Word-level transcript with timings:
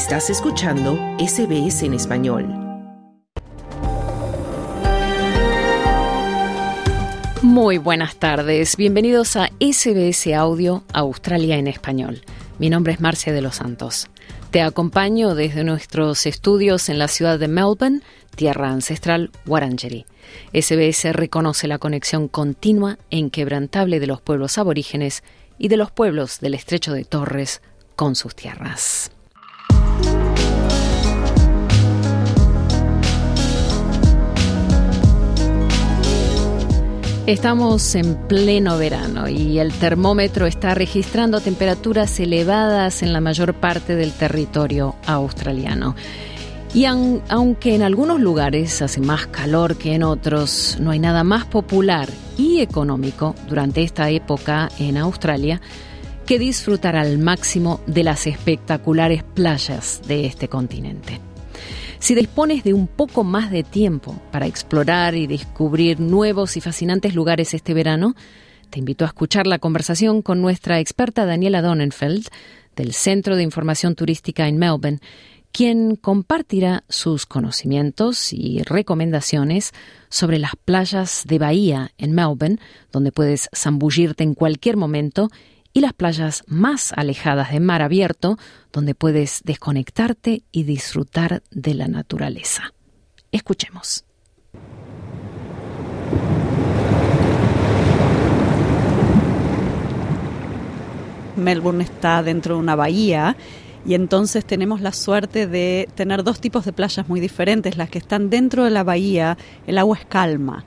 Estás 0.00 0.30
escuchando 0.30 0.98
SBS 1.18 1.82
en 1.82 1.92
español. 1.92 2.46
Muy 7.42 7.76
buenas 7.76 8.16
tardes, 8.16 8.78
bienvenidos 8.78 9.36
a 9.36 9.50
SBS 9.60 10.32
Audio 10.34 10.84
Australia 10.94 11.58
en 11.58 11.66
español. 11.66 12.22
Mi 12.58 12.70
nombre 12.70 12.94
es 12.94 13.00
Marcia 13.00 13.34
de 13.34 13.42
los 13.42 13.56
Santos. 13.56 14.08
Te 14.50 14.62
acompaño 14.62 15.34
desde 15.34 15.64
nuestros 15.64 16.24
estudios 16.24 16.88
en 16.88 16.98
la 16.98 17.06
ciudad 17.06 17.38
de 17.38 17.48
Melbourne, 17.48 18.00
tierra 18.34 18.70
ancestral 18.70 19.30
Wurundjeri. 19.44 20.06
SBS 20.54 21.12
reconoce 21.12 21.68
la 21.68 21.78
conexión 21.78 22.26
continua 22.26 22.96
e 23.10 23.18
inquebrantable 23.18 24.00
de 24.00 24.06
los 24.06 24.22
pueblos 24.22 24.56
aborígenes 24.56 25.22
y 25.58 25.68
de 25.68 25.76
los 25.76 25.90
pueblos 25.90 26.40
del 26.40 26.54
estrecho 26.54 26.94
de 26.94 27.04
Torres 27.04 27.60
con 27.96 28.16
sus 28.16 28.34
tierras. 28.34 29.12
Estamos 37.26 37.94
en 37.94 38.16
pleno 38.26 38.78
verano 38.78 39.28
y 39.28 39.58
el 39.58 39.72
termómetro 39.72 40.46
está 40.46 40.74
registrando 40.74 41.40
temperaturas 41.40 42.18
elevadas 42.18 43.02
en 43.02 43.12
la 43.12 43.20
mayor 43.20 43.54
parte 43.54 43.94
del 43.94 44.12
territorio 44.12 44.96
australiano. 45.06 45.94
Y 46.74 46.86
aunque 46.86 47.74
en 47.74 47.82
algunos 47.82 48.20
lugares 48.20 48.80
hace 48.80 49.00
más 49.00 49.26
calor 49.26 49.76
que 49.76 49.94
en 49.94 50.02
otros, 50.02 50.78
no 50.80 50.90
hay 50.92 50.98
nada 50.98 51.22
más 51.22 51.44
popular 51.44 52.08
y 52.38 52.60
económico 52.60 53.34
durante 53.48 53.82
esta 53.82 54.08
época 54.10 54.68
en 54.78 54.96
Australia 54.96 55.60
que 56.26 56.38
disfrutar 56.38 56.96
al 56.96 57.18
máximo 57.18 57.80
de 57.86 58.04
las 58.04 58.26
espectaculares 58.26 59.24
playas 59.24 60.00
de 60.06 60.26
este 60.26 60.48
continente. 60.48 61.29
Si 62.00 62.14
dispones 62.14 62.64
de 62.64 62.72
un 62.72 62.86
poco 62.86 63.24
más 63.24 63.50
de 63.50 63.62
tiempo 63.62 64.18
para 64.32 64.46
explorar 64.46 65.14
y 65.14 65.26
descubrir 65.26 66.00
nuevos 66.00 66.56
y 66.56 66.62
fascinantes 66.62 67.14
lugares 67.14 67.52
este 67.52 67.74
verano, 67.74 68.14
te 68.70 68.78
invito 68.78 69.04
a 69.04 69.08
escuchar 69.08 69.46
la 69.46 69.58
conversación 69.58 70.22
con 70.22 70.40
nuestra 70.40 70.80
experta 70.80 71.26
Daniela 71.26 71.60
Donenfeld 71.60 72.28
del 72.74 72.94
Centro 72.94 73.36
de 73.36 73.42
Información 73.42 73.96
Turística 73.96 74.48
en 74.48 74.56
Melbourne, 74.56 75.00
quien 75.52 75.94
compartirá 75.94 76.84
sus 76.88 77.26
conocimientos 77.26 78.32
y 78.32 78.62
recomendaciones 78.62 79.72
sobre 80.08 80.38
las 80.38 80.52
playas 80.56 81.24
de 81.26 81.38
Bahía 81.38 81.92
en 81.98 82.12
Melbourne, 82.12 82.58
donde 82.92 83.12
puedes 83.12 83.50
zambullirte 83.54 84.24
en 84.24 84.32
cualquier 84.32 84.78
momento 84.78 85.28
y 85.72 85.80
las 85.80 85.92
playas 85.92 86.44
más 86.46 86.92
alejadas 86.92 87.52
de 87.52 87.60
mar 87.60 87.82
abierto, 87.82 88.38
donde 88.72 88.94
puedes 88.94 89.42
desconectarte 89.44 90.42
y 90.50 90.64
disfrutar 90.64 91.42
de 91.50 91.74
la 91.74 91.88
naturaleza. 91.88 92.72
Escuchemos. 93.32 94.04
Melbourne 101.36 101.84
está 101.84 102.22
dentro 102.22 102.56
de 102.56 102.60
una 102.60 102.74
bahía 102.74 103.36
y 103.86 103.94
entonces 103.94 104.44
tenemos 104.44 104.82
la 104.82 104.92
suerte 104.92 105.46
de 105.46 105.88
tener 105.94 106.22
dos 106.22 106.40
tipos 106.40 106.64
de 106.64 106.72
playas 106.72 107.08
muy 107.08 107.18
diferentes. 107.18 107.76
Las 107.76 107.88
que 107.88 107.98
están 107.98 108.28
dentro 108.28 108.64
de 108.64 108.70
la 108.70 108.84
bahía, 108.84 109.38
el 109.66 109.78
agua 109.78 109.96
es 109.96 110.04
calma 110.04 110.64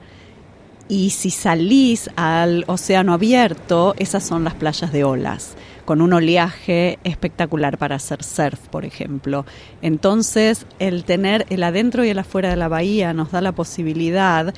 y 0.88 1.10
si 1.10 1.30
salís 1.30 2.10
al 2.16 2.64
océano 2.66 3.14
abierto, 3.14 3.94
esas 3.98 4.24
son 4.24 4.44
las 4.44 4.54
playas 4.54 4.92
de 4.92 5.04
olas, 5.04 5.54
con 5.84 6.00
un 6.00 6.12
oleaje 6.12 6.98
espectacular 7.04 7.78
para 7.78 7.96
hacer 7.96 8.22
surf, 8.22 8.58
por 8.68 8.84
ejemplo. 8.84 9.46
Entonces, 9.82 10.66
el 10.78 11.04
tener 11.04 11.46
el 11.50 11.62
adentro 11.62 12.04
y 12.04 12.10
el 12.10 12.18
afuera 12.18 12.50
de 12.50 12.56
la 12.56 12.68
bahía 12.68 13.12
nos 13.12 13.32
da 13.32 13.40
la 13.40 13.52
posibilidad 13.52 14.52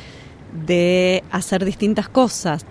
de 0.66 1.22
hacer 1.30 1.64
distintas 1.64 2.08
cosas. 2.08 2.64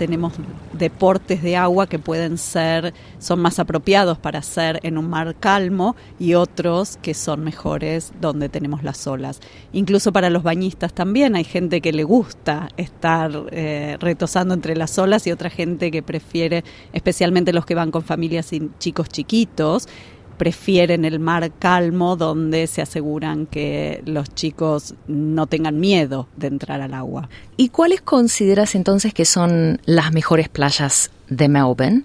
Tenemos 0.00 0.32
deportes 0.72 1.42
de 1.42 1.58
agua 1.58 1.86
que 1.86 1.98
pueden 1.98 2.38
ser, 2.38 2.94
son 3.18 3.38
más 3.40 3.58
apropiados 3.58 4.16
para 4.16 4.38
hacer 4.38 4.80
en 4.82 4.96
un 4.96 5.10
mar 5.10 5.36
calmo 5.38 5.94
y 6.18 6.32
otros 6.32 6.96
que 7.02 7.12
son 7.12 7.44
mejores 7.44 8.10
donde 8.18 8.48
tenemos 8.48 8.82
las 8.82 9.06
olas. 9.06 9.40
Incluso 9.74 10.10
para 10.10 10.30
los 10.30 10.42
bañistas 10.42 10.94
también 10.94 11.36
hay 11.36 11.44
gente 11.44 11.82
que 11.82 11.92
le 11.92 12.04
gusta 12.04 12.70
estar 12.78 13.30
eh, 13.50 13.98
retosando 14.00 14.54
entre 14.54 14.74
las 14.74 14.96
olas 14.98 15.26
y 15.26 15.32
otra 15.32 15.50
gente 15.50 15.90
que 15.90 16.02
prefiere, 16.02 16.64
especialmente 16.94 17.52
los 17.52 17.66
que 17.66 17.74
van 17.74 17.90
con 17.90 18.02
familias 18.02 18.54
y 18.54 18.70
chicos 18.78 19.10
chiquitos, 19.10 19.86
prefieren 20.40 21.04
el 21.04 21.20
mar 21.20 21.52
calmo 21.58 22.16
donde 22.16 22.66
se 22.66 22.80
aseguran 22.80 23.44
que 23.44 24.02
los 24.06 24.34
chicos 24.34 24.94
no 25.06 25.46
tengan 25.46 25.78
miedo 25.78 26.28
de 26.38 26.46
entrar 26.46 26.80
al 26.80 26.94
agua. 26.94 27.28
¿Y 27.58 27.68
cuáles 27.68 28.00
consideras 28.00 28.74
entonces 28.74 29.12
que 29.12 29.26
son 29.26 29.82
las 29.84 30.14
mejores 30.14 30.48
playas 30.48 31.10
de 31.28 31.50
Melbourne 31.50 32.04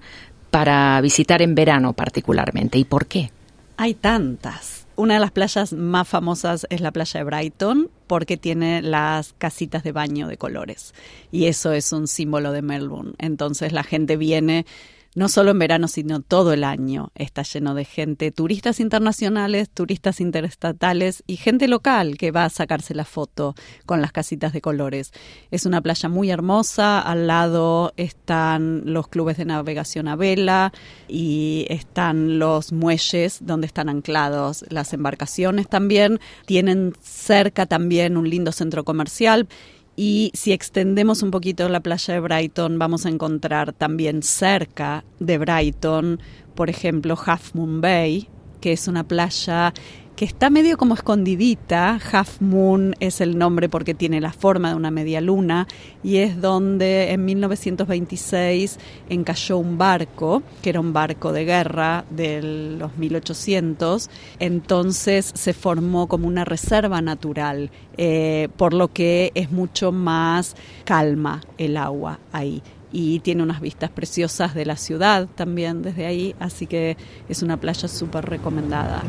para 0.52 1.00
visitar 1.00 1.42
en 1.42 1.56
verano 1.56 1.94
particularmente 1.94 2.78
y 2.78 2.84
por 2.84 3.06
qué? 3.06 3.32
Hay 3.78 3.94
tantas. 3.94 4.86
Una 4.98 5.14
de 5.14 5.22
las 5.22 5.32
playas 5.32 5.72
más 5.72 6.06
famosas 6.06 6.68
es 6.70 6.82
la 6.82 6.92
playa 6.92 7.22
de 7.22 7.24
Brighton 7.24 7.90
porque 8.06 8.36
tiene 8.36 8.82
las 8.82 9.34
casitas 9.38 9.84
de 9.84 9.94
baño 9.94 10.28
de 10.28 10.36
colores 10.36 10.94
y 11.32 11.46
eso 11.46 11.72
es 11.72 11.94
un 11.94 12.10
símbolo 12.10 12.52
de 12.52 12.62
Melbourne. 12.62 13.14
Entonces 13.18 13.72
la 13.72 13.84
gente 13.84 14.18
viene 14.18 14.66
no 15.16 15.30
solo 15.30 15.52
en 15.52 15.60
verano, 15.60 15.88
sino 15.88 16.22
todo 16.22 16.54
el 16.54 16.64
año. 16.64 17.12
Está 17.16 17.42
lleno 17.44 17.74
de 17.74 17.86
gente, 17.86 18.32
turistas 18.32 18.80
internacionales, 18.80 19.70
turistas 19.70 20.20
interestatales 20.20 21.24
y 21.26 21.38
gente 21.38 21.68
local 21.68 22.18
que 22.18 22.32
va 22.32 22.46
a 22.46 22.50
sacarse 22.50 22.94
la 22.94 23.06
foto 23.06 23.56
con 23.86 24.02
las 24.02 24.12
casitas 24.12 24.54
de 24.54 24.62
colores. 24.62 25.12
Es 25.52 25.66
una 25.66 25.82
playa 25.82 26.10
muy 26.10 26.30
hermosa, 26.30 27.00
al 27.00 27.28
lado 27.28 27.94
están 27.96 28.82
los 28.86 29.08
clubes 29.08 29.38
de 29.38 29.46
navegación 29.46 30.08
a 30.08 30.16
vela 30.16 30.74
y 31.08 31.66
están 31.70 32.38
los 32.38 32.74
muelles 32.74 33.40
donde 33.42 33.68
están 33.68 33.90
anclados 33.90 34.66
las 34.70 34.94
embarcaciones 34.94 35.70
también. 35.70 36.20
Tienen 36.46 36.94
cerca 37.02 37.66
también 37.66 38.18
un 38.18 38.30
lindo 38.30 38.52
centro 38.52 38.84
comercial 38.84 39.48
y 39.96 40.32
si 40.34 40.52
extendemos 40.52 41.24
un 41.24 41.32
poquito 41.32 41.70
la 41.70 41.80
playa 41.80 42.14
de 42.14 42.20
Brighton, 42.20 42.78
vamos 42.78 43.06
a 43.06 43.10
encontrar 43.10 43.74
también 43.74 44.24
cerca 44.24 45.06
de 45.20 45.38
Brighton, 45.38 46.20
por 46.54 46.70
ejemplo, 46.70 47.18
Half 47.24 47.56
Moon 47.56 47.82
Bay, 47.82 48.28
que 48.60 48.74
es 48.74 48.88
una 48.88 49.08
playa 49.08 49.74
que 50.16 50.26
está 50.26 50.50
medio 50.50 50.78
como 50.78 50.94
escondidita. 50.94 52.00
Half 52.12 52.42
Moon 52.42 52.96
es 53.00 53.20
el 53.20 53.38
nombre 53.38 53.68
porque 53.68 53.94
tiene 53.94 54.22
la 54.22 54.32
forma 54.32 54.70
de 54.70 54.76
una 54.76 54.92
media 54.92 55.20
luna 55.20 55.68
y 56.04 56.18
es 56.18 56.40
donde 56.40 57.12
en 57.12 57.26
1926 57.26 58.80
encalló 59.10 59.58
un 59.58 59.78
barco, 59.78 60.42
que 60.62 60.70
era 60.70 60.80
un 60.80 60.94
barco 60.94 61.34
de 61.34 61.46
guerra 61.46 62.06
de 62.10 62.78
los 62.80 62.98
1800. 62.98 64.10
Entonces 64.40 65.32
se 65.36 65.54
formó 65.54 66.08
como 66.08 66.28
una 66.28 66.46
reserva 66.46 67.02
natural, 67.02 67.70
eh, 67.98 68.48
por 68.56 68.74
lo 68.74 68.94
que 68.94 69.32
es 69.36 69.52
mucho 69.52 69.92
más 69.92 70.56
calma 70.86 71.42
el 71.58 71.78
agua 71.78 72.20
ahí 72.32 72.64
y 72.92 73.20
tiene 73.20 73.44
unas 73.44 73.60
vistas 73.60 73.90
preciosas 73.90 74.56
de 74.56 74.66
la 74.66 74.78
ciudad 74.78 75.28
también 75.36 75.82
desde 75.82 76.06
ahí, 76.06 76.34
así 76.40 76.66
que 76.66 76.96
es 77.28 77.44
una 77.44 77.58
playa 77.58 77.90
súper 77.90 78.24
recomendada. 78.24 79.04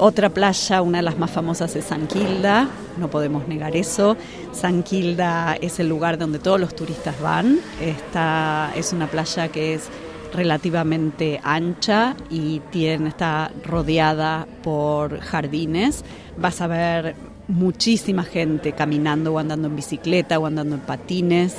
Otra 0.00 0.30
playa, 0.30 0.80
una 0.80 0.98
de 0.98 1.02
las 1.02 1.18
más 1.18 1.32
famosas 1.32 1.74
es 1.74 1.86
San 1.86 2.06
Quilda, 2.06 2.68
no 2.98 3.10
podemos 3.10 3.48
negar 3.48 3.74
eso. 3.74 4.16
San 4.52 4.84
Quilda 4.84 5.56
es 5.60 5.80
el 5.80 5.88
lugar 5.88 6.18
donde 6.18 6.38
todos 6.38 6.60
los 6.60 6.76
turistas 6.76 7.20
van. 7.20 7.58
Esta 7.80 8.70
es 8.76 8.92
una 8.92 9.08
playa 9.08 9.48
que 9.48 9.74
es 9.74 9.88
relativamente 10.32 11.40
ancha 11.42 12.14
y 12.30 12.60
tiene, 12.70 13.08
está 13.08 13.50
rodeada 13.64 14.46
por 14.62 15.18
jardines. 15.18 16.04
Vas 16.36 16.60
a 16.60 16.68
ver 16.68 17.16
muchísima 17.48 18.22
gente 18.22 18.74
caminando 18.74 19.32
o 19.32 19.38
andando 19.40 19.66
en 19.66 19.74
bicicleta 19.74 20.38
o 20.38 20.46
andando 20.46 20.76
en 20.76 20.82
patines 20.82 21.56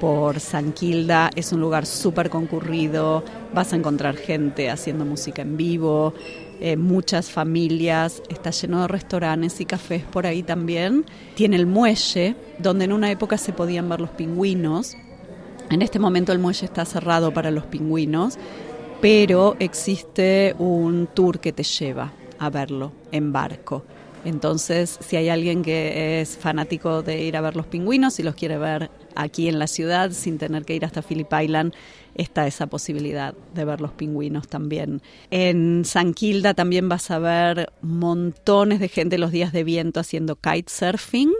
por 0.00 0.38
San 0.38 0.72
Quilda. 0.72 1.30
Es 1.34 1.52
un 1.52 1.60
lugar 1.60 1.86
súper 1.86 2.30
concurrido, 2.30 3.24
vas 3.52 3.72
a 3.72 3.76
encontrar 3.76 4.16
gente 4.16 4.70
haciendo 4.70 5.04
música 5.04 5.42
en 5.42 5.56
vivo, 5.56 6.14
eh, 6.60 6.76
muchas 6.76 7.30
familias, 7.30 8.22
está 8.28 8.50
lleno 8.50 8.82
de 8.82 8.88
restaurantes 8.88 9.60
y 9.60 9.64
cafés 9.64 10.02
por 10.04 10.26
ahí 10.26 10.42
también. 10.42 11.06
Tiene 11.34 11.56
el 11.56 11.66
muelle, 11.66 12.36
donde 12.58 12.84
en 12.84 12.92
una 12.92 13.10
época 13.10 13.38
se 13.38 13.52
podían 13.52 13.88
ver 13.88 14.00
los 14.00 14.10
pingüinos. 14.10 14.96
En 15.70 15.82
este 15.82 15.98
momento 15.98 16.32
el 16.32 16.38
muelle 16.38 16.66
está 16.66 16.84
cerrado 16.84 17.32
para 17.32 17.50
los 17.50 17.64
pingüinos, 17.64 18.38
pero 19.00 19.56
existe 19.58 20.54
un 20.58 21.08
tour 21.14 21.40
que 21.40 21.52
te 21.52 21.62
lleva 21.62 22.12
a 22.38 22.50
verlo 22.50 22.92
en 23.10 23.32
barco. 23.32 23.84
Entonces, 24.24 24.98
si 25.00 25.16
hay 25.16 25.28
alguien 25.28 25.62
que 25.62 26.20
es 26.20 26.36
fanático 26.36 27.02
de 27.02 27.22
ir 27.22 27.36
a 27.36 27.40
ver 27.40 27.56
los 27.56 27.66
pingüinos 27.66 28.18
y 28.18 28.22
los 28.22 28.34
quiere 28.34 28.58
ver 28.58 28.90
aquí 29.14 29.48
en 29.48 29.58
la 29.58 29.66
ciudad 29.66 30.10
sin 30.12 30.38
tener 30.38 30.64
que 30.64 30.74
ir 30.74 30.84
hasta 30.84 31.02
Phillip 31.02 31.32
Island, 31.32 31.74
está 32.14 32.46
esa 32.46 32.66
posibilidad 32.66 33.34
de 33.54 33.64
ver 33.64 33.80
los 33.80 33.92
pingüinos 33.92 34.48
también. 34.48 35.02
En 35.30 35.84
San 35.84 36.14
Quilda 36.14 36.54
también 36.54 36.88
vas 36.88 37.10
a 37.10 37.18
ver 37.18 37.72
montones 37.80 38.80
de 38.80 38.88
gente 38.88 39.18
los 39.18 39.32
días 39.32 39.52
de 39.52 39.64
viento 39.64 40.00
haciendo 40.00 40.36
kitesurfing. 40.36 41.32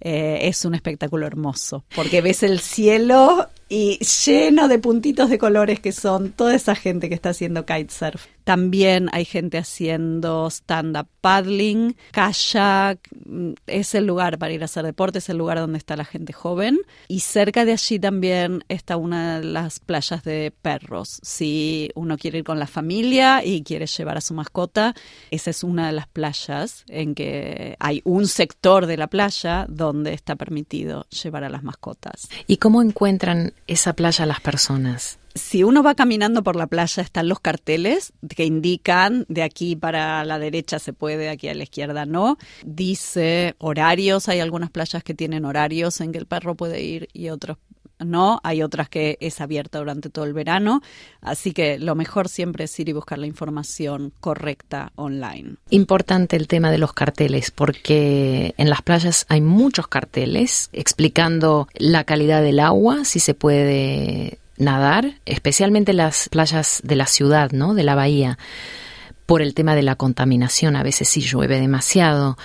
Eh, 0.00 0.40
es 0.42 0.64
un 0.64 0.74
espectáculo 0.74 1.26
hermoso, 1.26 1.84
porque 1.96 2.20
ves 2.20 2.44
el 2.44 2.60
cielo 2.60 3.48
y 3.68 3.98
lleno 3.98 4.68
de 4.68 4.78
puntitos 4.78 5.28
de 5.28 5.38
colores 5.38 5.80
que 5.80 5.90
son 5.90 6.30
toda 6.30 6.54
esa 6.54 6.76
gente 6.76 7.08
que 7.08 7.16
está 7.16 7.30
haciendo 7.30 7.66
kitesurf. 7.66 8.26
También 8.48 9.10
hay 9.12 9.26
gente 9.26 9.58
haciendo 9.58 10.48
stand-up 10.48 11.06
paddling, 11.20 11.94
kayak, 12.12 12.98
mm, 13.26 13.52
es 13.66 13.94
el 13.94 14.06
lugar 14.06 14.38
para 14.38 14.54
ir 14.54 14.62
a 14.62 14.64
hacer 14.64 14.86
deporte, 14.86 15.18
es 15.18 15.28
el 15.28 15.36
lugar 15.36 15.58
donde 15.58 15.76
está 15.76 15.96
la 15.96 16.06
gente 16.06 16.32
joven. 16.32 16.78
Y 17.08 17.20
cerca 17.20 17.66
de 17.66 17.72
allí 17.72 17.98
también 17.98 18.64
está 18.70 18.96
una 18.96 19.40
de 19.40 19.44
las 19.44 19.80
playas 19.80 20.24
de 20.24 20.50
perros. 20.62 21.20
Si 21.22 21.90
uno 21.94 22.16
quiere 22.16 22.38
ir 22.38 22.44
con 22.44 22.58
la 22.58 22.66
familia 22.66 23.44
y 23.44 23.62
quiere 23.62 23.84
llevar 23.84 24.16
a 24.16 24.22
su 24.22 24.32
mascota, 24.32 24.94
esa 25.30 25.50
es 25.50 25.62
una 25.62 25.88
de 25.88 25.92
las 25.92 26.08
playas 26.08 26.86
en 26.88 27.14
que 27.14 27.76
hay 27.78 28.00
un 28.04 28.26
sector 28.26 28.86
de 28.86 28.96
la 28.96 29.08
playa 29.08 29.66
donde 29.68 30.14
está 30.14 30.36
permitido 30.36 31.04
llevar 31.10 31.44
a 31.44 31.50
las 31.50 31.64
mascotas. 31.64 32.30
¿Y 32.46 32.56
cómo 32.56 32.80
encuentran 32.80 33.52
esa 33.66 33.92
playa 33.92 34.24
las 34.24 34.40
personas? 34.40 35.18
Si 35.38 35.62
uno 35.62 35.82
va 35.82 35.94
caminando 35.94 36.42
por 36.42 36.56
la 36.56 36.66
playa 36.66 37.02
están 37.02 37.28
los 37.28 37.40
carteles 37.40 38.12
que 38.34 38.44
indican 38.44 39.24
de 39.28 39.42
aquí 39.42 39.76
para 39.76 40.24
la 40.24 40.38
derecha 40.38 40.78
se 40.78 40.92
puede, 40.92 41.28
aquí 41.28 41.48
a 41.48 41.54
la 41.54 41.62
izquierda 41.62 42.06
no. 42.06 42.38
Dice 42.64 43.54
horarios, 43.58 44.28
hay 44.28 44.40
algunas 44.40 44.70
playas 44.70 45.02
que 45.02 45.14
tienen 45.14 45.44
horarios 45.44 46.00
en 46.00 46.12
que 46.12 46.18
el 46.18 46.26
perro 46.26 46.54
puede 46.54 46.82
ir 46.82 47.08
y 47.12 47.28
otros 47.30 47.56
no, 48.00 48.40
hay 48.44 48.62
otras 48.62 48.88
que 48.88 49.18
es 49.20 49.40
abierta 49.40 49.78
durante 49.78 50.08
todo 50.10 50.24
el 50.24 50.32
verano, 50.32 50.82
así 51.20 51.52
que 51.52 51.78
lo 51.78 51.94
mejor 51.94 52.28
siempre 52.28 52.64
es 52.64 52.78
ir 52.78 52.88
y 52.88 52.92
buscar 52.92 53.18
la 53.18 53.26
información 53.26 54.12
correcta 54.20 54.92
online. 54.94 55.56
Importante 55.70 56.36
el 56.36 56.46
tema 56.46 56.70
de 56.70 56.78
los 56.78 56.92
carteles, 56.92 57.50
porque 57.50 58.54
en 58.56 58.70
las 58.70 58.82
playas 58.82 59.26
hay 59.28 59.40
muchos 59.40 59.88
carteles 59.88 60.70
explicando 60.72 61.68
la 61.74 62.04
calidad 62.04 62.42
del 62.42 62.60
agua, 62.60 63.04
si 63.04 63.18
se 63.18 63.34
puede 63.34 64.38
nadar, 64.58 65.14
especialmente 65.24 65.92
las 65.92 66.28
playas 66.28 66.80
de 66.84 66.96
la 66.96 67.06
ciudad, 67.06 67.52
¿no? 67.52 67.74
De 67.74 67.82
la 67.82 67.94
bahía 67.94 68.38
por 69.26 69.42
el 69.42 69.54
tema 69.54 69.74
de 69.74 69.82
la 69.82 69.94
contaminación, 69.94 70.74
a 70.74 70.82
veces 70.82 71.08
si 71.08 71.20
llueve 71.20 71.60
demasiado 71.60 72.36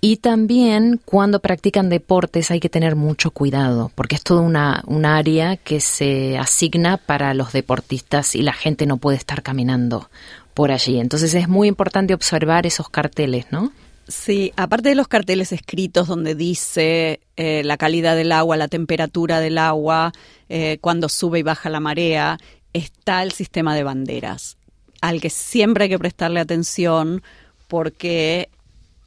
y 0.00 0.18
también 0.18 1.00
cuando 1.04 1.40
practican 1.40 1.88
deportes 1.88 2.50
hay 2.50 2.60
que 2.60 2.68
tener 2.68 2.96
mucho 2.96 3.30
cuidado, 3.30 3.90
porque 3.94 4.14
es 4.14 4.22
toda 4.22 4.40
una, 4.42 4.84
un 4.86 5.04
área 5.04 5.56
que 5.56 5.80
se 5.80 6.38
asigna 6.38 6.96
para 6.96 7.34
los 7.34 7.52
deportistas 7.52 8.34
y 8.34 8.42
la 8.42 8.52
gente 8.52 8.86
no 8.86 8.98
puede 8.98 9.16
estar 9.16 9.42
caminando 9.42 10.10
por 10.54 10.70
allí. 10.70 11.00
Entonces 11.00 11.34
es 11.34 11.48
muy 11.48 11.68
importante 11.68 12.14
observar 12.14 12.66
esos 12.66 12.88
carteles, 12.88 13.46
¿no? 13.50 13.72
Sí, 14.08 14.52
aparte 14.56 14.90
de 14.90 14.94
los 14.94 15.08
carteles 15.08 15.50
escritos 15.50 16.06
donde 16.06 16.36
dice 16.36 17.20
eh, 17.36 17.62
la 17.64 17.76
calidad 17.76 18.14
del 18.14 18.30
agua, 18.30 18.56
la 18.56 18.68
temperatura 18.68 19.40
del 19.40 19.58
agua, 19.58 20.12
eh, 20.48 20.78
cuando 20.80 21.08
sube 21.08 21.40
y 21.40 21.42
baja 21.42 21.70
la 21.70 21.80
marea, 21.80 22.38
está 22.72 23.24
el 23.24 23.32
sistema 23.32 23.74
de 23.74 23.82
banderas, 23.82 24.58
al 25.00 25.20
que 25.20 25.30
siempre 25.30 25.84
hay 25.84 25.90
que 25.90 25.98
prestarle 25.98 26.38
atención 26.38 27.22
porque 27.66 28.48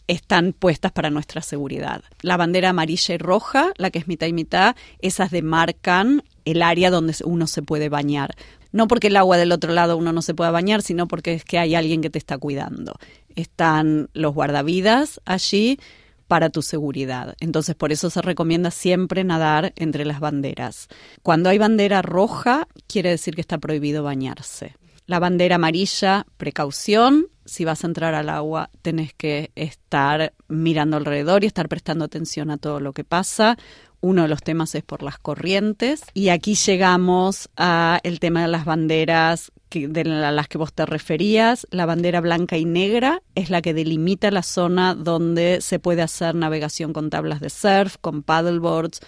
están 0.08 0.54
puestas 0.54 0.92
para 0.92 1.12
nuestra 1.12 1.42
seguridad. 1.42 2.04
La 2.22 2.36
bandera 2.36 2.70
amarilla 2.70 3.16
y 3.16 3.20
roja, 3.20 3.72
la 3.78 3.92
que 3.92 4.00
es 4.00 4.08
mitad 4.08 4.28
y 4.28 4.34
mitad, 4.34 4.76
esas 5.02 5.32
demarcan 5.32 6.24
el 6.46 6.62
área 6.62 6.90
donde 6.90 7.16
uno 7.24 7.48
se 7.48 7.62
puede 7.62 7.90
bañar. 7.90 8.36
No 8.72 8.88
porque 8.88 9.08
el 9.08 9.18
agua 9.18 9.38
del 9.38 9.52
otro 9.52 9.72
lado 9.72 9.98
uno 9.98 10.12
no 10.12 10.22
se 10.22 10.34
pueda 10.34 10.52
bañar, 10.52 10.82
sino 10.82 11.08
porque 11.08 11.34
es 11.34 11.46
que 11.46 11.58
hay 11.58 11.76
alguien 11.76 12.02
que 12.02 12.10
te 12.10 12.20
está 12.20 12.38
cuidando. 12.38 12.98
Están 13.40 14.10
los 14.14 14.34
guardavidas 14.34 15.22
allí 15.24 15.80
para 16.28 16.50
tu 16.50 16.62
seguridad. 16.62 17.36
Entonces, 17.40 17.76
por 17.76 17.92
eso 17.92 18.10
se 18.10 18.22
recomienda 18.22 18.70
siempre 18.70 19.24
nadar 19.24 19.74
entre 19.76 20.06
las 20.06 20.20
banderas. 20.20 20.88
Cuando 21.24 21.50
hay 21.50 21.58
bandera 21.58 22.02
roja, 22.02 22.68
quiere 22.88 23.10
decir 23.10 23.34
que 23.34 23.42
está 23.42 23.58
prohibido 23.58 24.04
bañarse. 24.04 24.76
La 25.08 25.20
bandera 25.20 25.56
amarilla, 25.56 26.26
precaución. 26.38 27.28
Si 27.46 27.66
vas 27.66 27.84
a 27.84 27.88
entrar 27.88 28.14
al 28.14 28.30
agua, 28.30 28.70
tenés 28.84 29.14
que 29.14 29.52
estar 29.56 30.34
mirando 30.48 30.98
alrededor 30.98 31.44
y 31.44 31.48
estar 31.48 31.68
prestando 31.68 32.06
atención 32.06 32.52
a 32.52 32.58
todo 32.58 32.80
lo 32.80 32.94
que 32.94 33.04
pasa. 33.04 33.58
Uno 34.02 34.22
de 34.22 34.28
los 34.28 34.44
temas 34.44 34.76
es 34.76 34.84
por 34.84 35.02
las 35.02 35.18
corrientes. 35.18 36.04
Y 36.14 36.30
aquí 36.30 36.54
llegamos 36.54 37.50
a 37.58 38.00
el 38.04 38.20
tema 38.20 38.44
de 38.44 38.50
las 38.50 38.66
banderas 38.66 39.52
que, 39.70 39.88
de 39.88 40.04
las 40.04 40.48
que 40.48 40.58
vos 40.58 40.74
te 40.74 40.86
referías. 40.86 41.68
La 41.72 41.86
bandera 41.86 42.22
blanca 42.22 42.58
y 42.58 42.66
negra 42.66 43.22
es 43.36 43.50
la 43.50 43.62
que 43.62 43.74
delimita 43.74 44.32
la 44.32 44.44
zona 44.44 44.96
donde 44.96 45.62
se 45.62 45.80
puede 45.80 46.02
hacer 46.02 46.36
navegación 46.36 46.94
con 46.94 47.10
tablas 47.10 47.40
de 47.40 47.50
surf, 47.50 47.98
con 48.02 48.24
paddleboards 48.24 49.00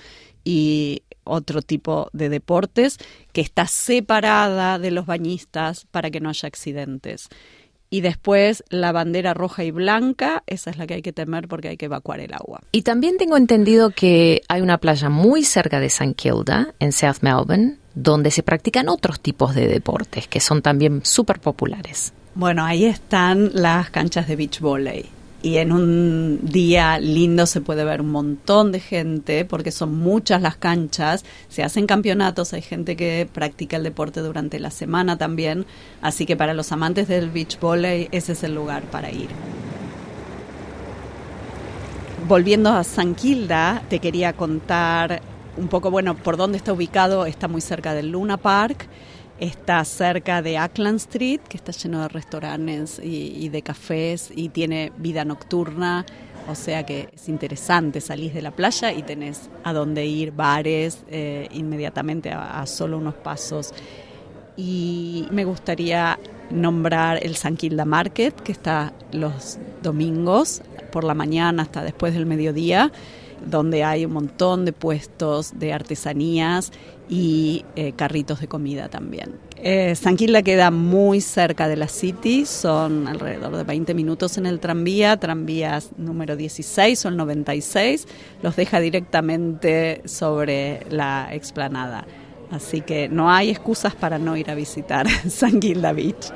y 0.44 1.04
otro 1.24 1.62
tipo 1.62 2.10
de 2.14 2.30
deportes, 2.30 2.98
que 3.32 3.42
está 3.42 3.68
separada 3.68 4.80
de 4.80 4.92
los 4.92 5.06
bañistas 5.06 5.86
para 5.92 6.10
que 6.10 6.20
no 6.20 6.30
haya 6.30 6.48
accidentes. 6.48 7.30
Y 7.94 8.00
después 8.00 8.64
la 8.70 8.94
bandera 8.94 9.34
roja 9.34 9.66
y 9.66 9.72
blanca, 9.72 10.44
esa 10.48 10.72
es 10.72 10.78
la 10.78 10.88
que 10.88 10.94
hay 10.96 11.02
que 11.02 11.12
temer 11.12 11.50
porque 11.50 11.68
hay 11.68 11.78
que 11.78 11.86
evacuar 11.86 12.22
el 12.22 12.34
agua. 12.34 12.62
Y 12.72 12.84
también 12.84 13.18
tengo 13.18 13.36
entendido 13.36 13.90
que 13.92 14.42
hay 14.48 14.62
una 14.62 14.78
playa 14.78 15.10
muy 15.10 15.44
cerca 15.44 15.82
de 15.82 15.88
St. 15.88 16.14
Kilda, 16.14 16.74
en 16.80 16.94
South 16.94 17.18
Melbourne, 17.20 17.76
donde 17.94 18.32
se 18.32 18.44
practican 18.44 18.88
otros 18.88 19.20
tipos 19.20 19.54
de 19.54 19.68
deportes 19.68 20.28
que 20.30 20.40
son 20.40 20.62
también 20.62 21.02
súper 21.04 21.42
populares. 21.42 22.14
Bueno, 22.34 22.64
ahí 22.64 22.86
están 22.86 23.52
las 23.54 23.90
canchas 23.90 24.26
de 24.26 24.38
beach 24.38 24.62
volley 24.62 25.10
y 25.44 25.58
en 25.58 25.72
un 25.72 26.40
día 26.44 27.00
lindo 27.00 27.46
se 27.46 27.62
puede 27.62 27.84
ver 27.84 28.02
un 28.02 28.12
montón 28.12 28.72
de 28.72 28.80
gente 28.80 29.46
porque 29.46 29.72
son 29.72 29.98
muchas 29.98 30.42
las 30.42 30.56
canchas, 30.56 31.26
se 31.50 31.64
hacen 31.64 31.88
campeonatos, 31.88 32.54
hay 32.54 32.62
gente 32.62 32.96
que 32.96 33.28
practica 33.32 33.78
el 33.78 33.84
deporte 33.84 34.20
durante 34.22 34.60
la 34.60 34.72
semana 34.72 35.18
también, 35.18 35.66
así 36.02 36.26
que 36.26 36.36
para 36.36 36.54
los 36.54 36.72
amantes 36.72 37.08
del 37.08 37.30
beach 37.30 37.60
volley 37.60 38.08
ese 38.12 38.34
es 38.34 38.44
el 38.44 38.54
lugar 38.54 38.84
para 38.84 39.10
ir. 39.12 39.30
Volviendo 42.28 42.70
a 42.70 42.84
San 42.84 43.16
Quilda, 43.16 43.82
te 43.90 44.00
quería 44.00 44.34
contar 44.34 45.22
un 45.58 45.68
poco, 45.68 45.92
bueno, 45.92 46.16
por 46.16 46.38
dónde 46.38 46.58
está 46.58 46.72
ubicado, 46.72 47.26
está 47.26 47.48
muy 47.48 47.62
cerca 47.62 47.94
del 47.94 48.12
Luna 48.12 48.38
Park 48.38 48.88
Está 49.42 49.84
cerca 49.86 50.44
de 50.44 50.60
Ackland 50.60 50.98
Street, 50.98 51.40
que 51.40 51.58
está 51.58 51.72
lleno 51.72 52.04
de 52.04 52.10
restaurantes 52.10 53.02
y, 53.04 53.50
de 53.50 53.64
cafés 53.64 54.32
y 54.36 54.50
tiene 54.50 54.92
vida 54.98 55.26
nocturna. 55.26 56.06
O 56.48 56.54
sea 56.54 56.86
que 56.86 57.10
es 57.12 57.28
interesante, 57.28 58.02
salís 58.02 58.36
de 58.36 58.44
la 58.44 58.52
playa 58.52 58.94
y 58.94 59.02
tenés 59.02 59.50
a 59.64 59.74
dónde 59.74 60.06
ir, 60.06 60.32
bares, 60.32 61.04
eh, 61.08 61.48
inmediatamente 61.54 62.30
a, 62.30 62.64
solo 62.68 63.00
unos 63.00 63.16
pasos. 63.16 63.74
Y 64.58 65.26
me 65.32 65.44
gustaría 65.44 66.20
nombrar 66.52 67.18
el 67.26 67.36
San 67.36 67.58
Kilda 67.58 67.84
Market, 67.84 68.40
que 68.42 68.52
está 68.52 68.94
los 69.12 69.58
domingos 69.82 70.62
por 70.92 71.04
la 71.04 71.16
mañana 71.16 71.64
hasta 71.64 71.84
después 71.84 72.14
del 72.14 72.28
mediodía, 72.28 72.92
donde 73.46 73.84
hay 73.84 74.06
un 74.06 74.14
montón 74.14 74.66
de 74.66 74.74
puestos 74.74 75.58
de 75.58 75.74
artesanías 75.74 76.72
y 77.10 77.66
eh, 77.76 77.92
carritos 77.94 78.40
de 78.40 78.48
comida 78.48 78.88
también. 78.88 79.36
Eh, 79.58 79.96
San 79.96 80.16
Quilda 80.16 80.42
queda 80.42 80.72
muy 80.72 81.22
cerca 81.22 81.68
de 81.68 81.76
la 81.76 81.88
City, 81.88 82.46
son 82.46 83.08
alrededor 83.08 83.56
de 83.56 83.64
20 83.64 83.94
minutos 83.94 84.38
en 84.38 84.46
el 84.46 84.60
tranvía, 84.60 85.18
tranvías 85.18 85.92
número 85.98 86.36
16 86.36 87.06
o 87.06 87.10
el 87.10 87.18
96, 87.18 88.08
los 88.42 88.56
deja 88.56 88.80
directamente 88.80 90.02
sobre 90.06 90.86
la 90.90 91.30
explanada. 91.34 92.06
Así 92.50 92.82
que 92.82 93.08
no 93.08 93.32
hay 93.32 93.50
excusas 93.50 93.94
para 93.96 94.18
no 94.18 94.36
ir 94.36 94.50
a 94.50 94.56
visitar 94.56 95.08
San 95.30 95.60
Quilda 95.60 95.94
Beach. 95.94 96.32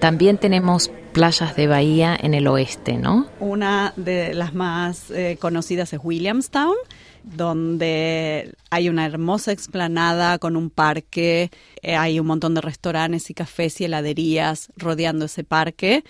También 0.00 0.38
tenemos 0.38 0.90
playas 1.16 1.56
de 1.56 1.66
bahía 1.66 2.14
en 2.20 2.34
el 2.34 2.46
oeste, 2.46 2.98
¿no? 2.98 3.26
Una 3.40 3.94
de 3.96 4.34
las 4.34 4.52
más 4.52 5.10
eh, 5.10 5.38
conocidas 5.40 5.94
es 5.94 6.00
Williamstown 6.02 6.76
donde 7.22 8.52
hay 8.68 8.90
una 8.90 9.06
hermosa 9.06 9.50
explanada 9.50 10.38
con 10.38 10.58
un 10.58 10.68
parque, 10.68 11.50
eh, 11.80 11.96
hay 11.96 12.20
un 12.20 12.26
montón 12.26 12.54
de 12.54 12.60
restaurantes 12.60 13.30
y 13.30 13.34
cafés 13.34 13.80
y 13.80 13.86
heladerías 13.86 14.68
rodeando 14.76 15.24
ese 15.24 15.42
parque 15.42 16.04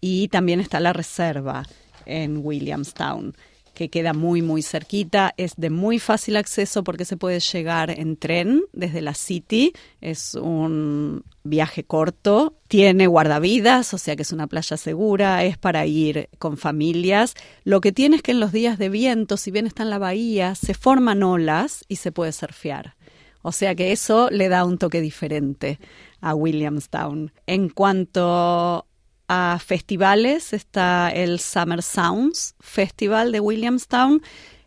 y 0.00 0.28
también 0.28 0.60
está 0.60 0.78
la 0.78 0.92
reserva 0.92 1.64
en 2.06 2.38
Williamstown. 2.38 3.34
Que 3.74 3.88
queda 3.88 4.12
muy 4.12 4.42
muy 4.42 4.62
cerquita, 4.62 5.34
es 5.36 5.54
de 5.56 5.70
muy 5.70 5.98
fácil 5.98 6.36
acceso 6.36 6.84
porque 6.84 7.04
se 7.04 7.16
puede 7.16 7.40
llegar 7.40 7.90
en 7.90 8.16
tren 8.16 8.62
desde 8.72 9.00
la 9.00 9.14
City, 9.14 9.72
es 10.00 10.34
un 10.34 11.24
viaje 11.44 11.84
corto, 11.84 12.54
tiene 12.68 13.06
guardavidas, 13.06 13.94
o 13.94 13.98
sea 13.98 14.16
que 14.16 14.22
es 14.22 14.32
una 14.32 14.46
playa 14.46 14.76
segura, 14.76 15.44
es 15.44 15.58
para 15.58 15.86
ir 15.86 16.28
con 16.38 16.56
familias. 16.56 17.34
Lo 17.64 17.80
que 17.80 17.92
tiene 17.92 18.16
es 18.16 18.22
que 18.22 18.32
en 18.32 18.40
los 18.40 18.52
días 18.52 18.78
de 18.78 18.88
viento, 18.88 19.36
si 19.36 19.50
bien 19.50 19.66
está 19.66 19.82
en 19.82 19.90
la 19.90 19.98
bahía, 19.98 20.54
se 20.54 20.74
forman 20.74 21.22
olas 21.22 21.84
y 21.88 21.96
se 21.96 22.12
puede 22.12 22.32
surfear. 22.32 22.94
O 23.42 23.52
sea 23.52 23.74
que 23.74 23.92
eso 23.92 24.30
le 24.30 24.48
da 24.48 24.64
un 24.64 24.78
toque 24.78 25.00
diferente 25.00 25.80
a 26.20 26.34
Williamstown. 26.34 27.32
En 27.46 27.68
cuanto 27.68 28.86
a 29.34 29.58
festivales 29.58 30.52
está 30.52 31.08
el 31.08 31.40
Summer 31.40 31.82
Sounds 31.82 32.54
Festival 32.60 33.32
de 33.32 33.40
Williamstown. 33.40 34.20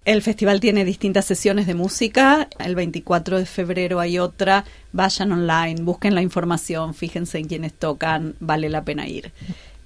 El 0.05 0.23
festival 0.23 0.59
tiene 0.59 0.83
distintas 0.83 1.25
sesiones 1.25 1.67
de 1.67 1.75
música. 1.75 2.49
El 2.57 2.73
24 2.73 3.37
de 3.37 3.45
febrero 3.45 3.99
hay 3.99 4.17
otra. 4.17 4.65
Vayan 4.91 5.31
online, 5.31 5.83
busquen 5.83 6.15
la 6.15 6.23
información, 6.23 6.95
fíjense 6.95 7.37
en 7.37 7.47
quiénes 7.47 7.73
tocan, 7.73 8.35
vale 8.39 8.69
la 8.69 8.83
pena 8.83 9.07
ir. 9.07 9.31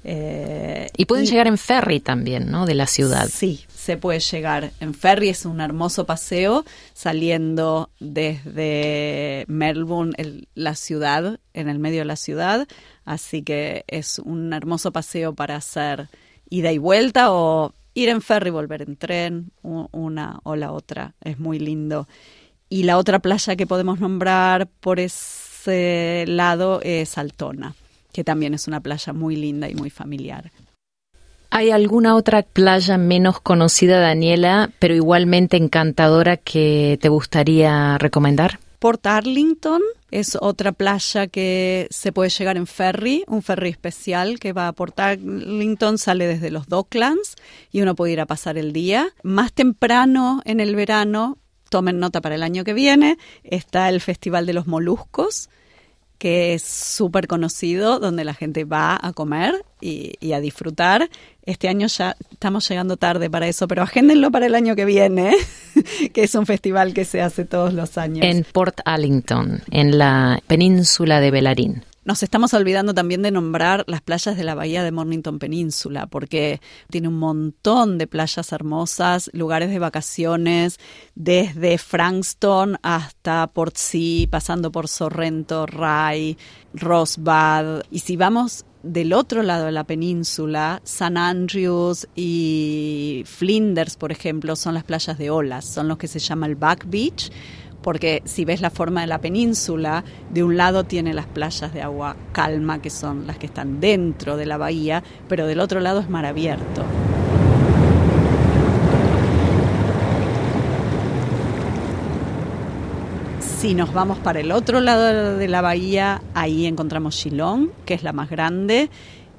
Eh, 0.06 0.88
y 0.96 1.04
pueden 1.04 1.26
llegar 1.26 1.48
en 1.48 1.58
ferry 1.58 2.00
también, 2.00 2.50
¿no? 2.50 2.66
De 2.66 2.74
la 2.74 2.88
ciudad. 2.88 3.30
Sí, 3.30 3.66
se 3.90 3.98
puede 3.98 4.20
llegar 4.20 4.72
en 4.82 4.94
ferry. 4.94 5.30
Es 5.30 5.46
un 5.46 5.62
hermoso 5.62 6.06
paseo 6.06 6.64
saliendo 6.94 7.90
desde 8.00 9.46
Melbourne, 9.48 10.14
la 10.54 10.76
ciudad, 10.76 11.40
en 11.56 11.70
el 11.70 11.80
medio 11.80 12.02
de 12.02 12.06
la 12.06 12.16
ciudad. 12.16 12.68
Así 13.04 13.42
que 13.42 13.86
es 13.88 14.20
un 14.20 14.54
hermoso 14.54 14.92
paseo 14.92 15.34
para 15.34 15.56
hacer 15.56 16.08
ida 16.52 16.72
y 16.72 16.78
vuelta 16.78 17.32
o 17.32 17.74
ir 17.96 18.10
en 18.10 18.22
ferry, 18.22 18.52
volver 18.52 18.84
en 18.84 18.96
tren, 18.96 19.52
una 19.64 20.40
o 20.44 20.56
la 20.56 20.72
otra. 20.72 21.16
Es 21.24 21.40
muy 21.40 21.58
lindo. 21.58 22.08
Y 22.70 22.84
la 22.84 23.00
otra 23.00 23.18
playa 23.18 23.56
que 23.56 23.66
podemos 23.66 24.00
nombrar 24.00 24.68
por 24.68 25.00
ese 25.00 26.26
lado 26.28 26.80
es 26.84 27.18
Altona, 27.18 27.74
que 28.14 28.24
también 28.24 28.54
es 28.54 28.68
una 28.68 28.82
playa 28.82 29.14
muy 29.14 29.36
linda 29.36 29.68
y 29.68 29.74
muy 29.74 29.90
familiar. 29.90 30.52
¿Hay 31.52 31.72
alguna 31.72 32.16
otra 32.16 32.44
playa 32.44 32.98
menos 32.98 33.42
conocida, 33.42 34.00
Daniela, 34.00 34.70
pero 34.78 34.94
igualmente 34.94 35.58
encantadora 35.58 36.38
que 36.38 37.00
te 37.02 37.10
gustaría 37.10 37.98
recomendar? 37.98 38.60
Port 38.78 39.06
Arlington 39.08 39.82
es 40.12 40.38
otra 40.40 40.72
playa 40.72 41.28
que 41.28 41.88
se 41.90 42.12
puede 42.12 42.30
llegar 42.30 42.56
en 42.56 42.68
ferry, 42.68 43.24
un 43.28 43.42
ferry 43.42 43.70
especial 43.70 44.40
que 44.40 44.54
va 44.54 44.68
a 44.68 44.74
Port 44.74 45.00
Arlington, 45.00 45.98
sale 45.98 46.28
desde 46.28 46.52
los 46.52 46.68
Docklands 46.68 47.36
y 47.72 47.82
uno 47.82 47.96
puede 47.96 48.14
ir 48.14 48.22
a 48.22 48.26
pasar 48.26 48.58
el 48.58 48.72
día. 48.72 49.10
Más 49.24 49.52
temprano 49.52 50.42
en 50.46 50.60
el 50.60 50.76
verano, 50.76 51.38
tomen 51.70 52.00
nota 52.00 52.22
para 52.22 52.36
el 52.36 52.44
año 52.44 52.64
que 52.64 52.74
viene, 52.74 53.18
está 53.44 53.90
el 53.90 54.02
Festival 54.02 54.46
de 54.46 54.54
los 54.54 54.68
Moluscos, 54.68 55.50
que 56.20 56.54
es 56.54 56.64
súper 56.64 57.28
conocido, 57.28 58.00
donde 58.00 58.26
la 58.26 58.34
gente 58.34 58.66
va 58.66 59.00
a 59.02 59.14
comer 59.14 59.66
y, 59.82 60.34
a 60.34 60.40
disfrutar. 60.42 61.10
Este 61.46 61.70
año 61.70 61.88
ya 61.88 62.16
estamos 62.30 62.68
llegando 62.70 62.98
tarde 62.98 63.30
para 63.30 63.48
eso, 63.48 63.68
pero 63.68 63.82
agéndenlo 63.82 64.30
para 64.30 64.46
el 64.46 64.54
año 64.54 64.76
que 64.76 64.86
viene, 64.86 65.34
que 66.14 66.24
es 66.24 66.36
un 66.36 66.46
festival 66.46 66.94
que 66.94 67.06
se 67.06 67.22
hace 67.22 67.46
todos 67.46 67.74
los 67.74 67.98
años. 67.98 68.26
En 68.26 68.44
Port 68.44 68.82
Arlington, 68.86 69.64
en 69.72 69.98
la 69.98 70.44
península 70.46 71.22
de 71.22 71.32
Belarín. 71.32 71.84
Nos 72.06 72.24
estamos 72.24 72.54
olvidando 72.54 72.94
también 72.94 73.22
de 73.22 73.32
nombrar 73.32 73.84
las 73.88 74.02
playas 74.02 74.38
de 74.38 74.44
la 74.44 74.56
bahía 74.56 74.84
de 74.84 74.92
Mornington 74.92 75.38
Península, 75.38 76.08
porque 76.08 76.62
tiene 76.90 77.10
un 77.10 77.20
montón 77.20 77.98
de 77.98 78.08
playas 78.08 78.52
hermosas, 78.54 79.30
lugares 79.34 79.70
de 79.70 79.80
vacaciones, 79.80 80.80
desde 81.16 81.78
Frankston 81.78 82.78
hasta 82.84 83.48
Port 83.48 83.76
Sea, 83.76 84.28
pasando 84.30 84.72
por 84.72 84.88
Sorrento, 84.88 85.66
Rye, 85.66 86.38
Rosbud. 86.74 87.84
Y 87.92 88.00
si 88.00 88.16
vamos 88.16 88.66
del 88.82 89.12
otro 89.12 89.44
lado 89.44 89.66
de 89.66 89.72
la 89.74 89.84
península, 89.84 90.82
San 90.86 91.18
Andrews 91.18 92.08
y 92.16 93.24
Flinders, 93.26 93.98
por 93.98 94.12
ejemplo, 94.12 94.56
son 94.56 94.74
las 94.74 94.86
playas 94.86 95.18
de 95.18 95.30
olas, 95.30 95.66
son 95.66 95.90
los 95.90 95.98
que 95.98 96.08
se 96.08 96.20
llama 96.20 96.46
el 96.46 96.56
Back 96.56 96.86
Beach 96.88 97.30
porque 97.82 98.22
si 98.26 98.46
ves 98.46 98.62
la 98.62 98.70
forma 98.70 99.02
de 99.02 99.08
la 99.08 99.20
península, 99.20 100.04
de 100.32 100.44
un 100.44 100.58
lado 100.58 100.84
tiene 100.84 101.14
las 101.14 101.26
playas 101.26 101.74
de 101.74 101.82
agua 101.82 102.16
calma, 102.32 102.82
que 102.82 102.90
son 102.90 103.28
las 103.28 103.38
que 103.38 103.46
están 103.46 103.80
dentro 103.80 104.38
de 104.38 104.46
la 104.46 104.58
bahía, 104.58 105.04
pero 105.28 105.48
del 105.48 105.60
otro 105.60 105.80
lado 105.80 106.00
es 106.00 106.10
mar 106.10 106.26
abierto. 106.26 106.84
Si 113.40 113.74
nos 113.74 113.94
vamos 113.94 114.18
para 114.20 114.40
el 114.40 114.54
otro 114.54 114.80
lado 114.80 115.38
de 115.38 115.48
la 115.50 115.60
bahía, 115.60 116.22
ahí 116.34 116.66
encontramos 116.66 117.16
Shillong, 117.16 117.72
que 117.86 117.94
es 117.94 118.04
la 118.04 118.14
más 118.14 118.30
grande 118.30 118.90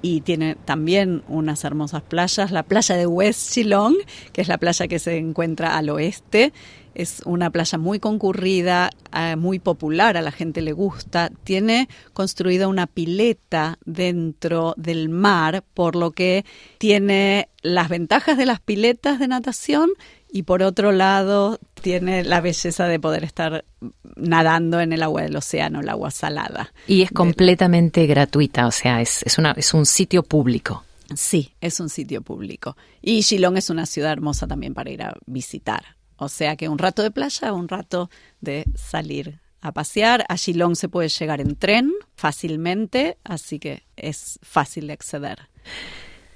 y 0.02 0.20
tiene 0.22 0.56
también 0.64 1.22
unas 1.28 1.64
hermosas 1.64 2.02
playas. 2.02 2.50
La 2.50 2.62
playa 2.62 2.96
de 2.96 3.06
West 3.06 3.52
Shillong, 3.52 3.96
que 4.32 4.42
es 4.42 4.48
la 4.48 4.58
playa 4.58 4.88
que 4.88 4.98
se 4.98 5.16
encuentra 5.16 5.76
al 5.76 5.90
oeste, 5.90 6.52
es 7.00 7.22
una 7.24 7.50
playa 7.50 7.78
muy 7.78 7.98
concurrida, 7.98 8.90
eh, 9.16 9.36
muy 9.36 9.58
popular, 9.58 10.16
a 10.16 10.22
la 10.22 10.32
gente 10.32 10.62
le 10.62 10.72
gusta. 10.72 11.30
Tiene 11.44 11.88
construida 12.12 12.68
una 12.68 12.86
pileta 12.86 13.78
dentro 13.84 14.74
del 14.76 15.08
mar, 15.08 15.64
por 15.74 15.96
lo 15.96 16.12
que 16.12 16.44
tiene 16.78 17.48
las 17.62 17.88
ventajas 17.88 18.36
de 18.36 18.46
las 18.46 18.60
piletas 18.60 19.18
de 19.18 19.28
natación 19.28 19.90
y 20.32 20.44
por 20.44 20.62
otro 20.62 20.92
lado 20.92 21.58
tiene 21.82 22.24
la 22.24 22.40
belleza 22.40 22.86
de 22.86 23.00
poder 23.00 23.24
estar 23.24 23.64
nadando 24.16 24.80
en 24.80 24.92
el 24.92 25.02
agua 25.02 25.22
del 25.22 25.36
océano, 25.36 25.80
el 25.80 25.88
agua 25.88 26.10
salada. 26.10 26.72
Y 26.86 27.02
es 27.02 27.10
completamente 27.10 28.06
gratuita, 28.06 28.66
o 28.66 28.70
sea, 28.70 29.00
es, 29.00 29.22
es, 29.24 29.38
una, 29.38 29.52
es 29.52 29.74
un 29.74 29.86
sitio 29.86 30.22
público. 30.22 30.84
Sí, 31.14 31.54
es 31.60 31.80
un 31.80 31.88
sitio 31.88 32.22
público. 32.22 32.76
Y 33.02 33.22
Shillong 33.22 33.56
es 33.56 33.70
una 33.70 33.86
ciudad 33.86 34.12
hermosa 34.12 34.46
también 34.46 34.74
para 34.74 34.90
ir 34.90 35.02
a 35.02 35.14
visitar. 35.26 35.96
O 36.20 36.28
sea 36.28 36.54
que 36.54 36.68
un 36.68 36.76
rato 36.76 37.02
de 37.02 37.10
playa, 37.10 37.54
un 37.54 37.66
rato 37.66 38.10
de 38.42 38.66
salir 38.76 39.40
a 39.62 39.72
pasear. 39.72 40.26
A 40.28 40.36
Shillong 40.36 40.76
se 40.76 40.88
puede 40.88 41.08
llegar 41.08 41.40
en 41.40 41.56
tren 41.56 41.92
fácilmente, 42.14 43.16
así 43.24 43.58
que 43.58 43.84
es 43.96 44.38
fácil 44.42 44.86
de 44.88 44.92
acceder. 44.92 45.48